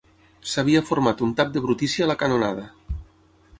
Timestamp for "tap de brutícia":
1.41-2.05